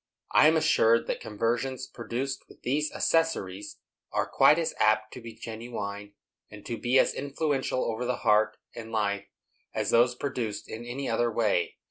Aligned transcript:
I 0.31 0.47
am 0.47 0.57
assured 0.57 1.05
that 1.05 1.19
conversions 1.19 1.85
produced 1.85 2.49
with 2.49 2.63
these 2.63 2.91
accessories 2.91 3.77
are 4.11 4.25
quite 4.25 4.57
as 4.57 4.73
apt 4.79 5.13
to 5.13 5.21
be 5.21 5.35
genuine, 5.35 6.13
and 6.49 6.65
to 6.65 6.75
be 6.75 6.97
as 6.97 7.13
influential 7.13 7.85
over 7.85 8.03
the 8.03 8.15
heart 8.25 8.57
and 8.75 8.91
life, 8.91 9.27
as 9.75 9.91
those 9.91 10.15
produced 10.15 10.67
in 10.67 10.85
any 10.85 11.07
other 11.07 11.31
way." 11.31 11.75